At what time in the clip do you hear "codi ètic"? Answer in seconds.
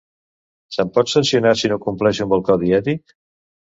2.51-3.15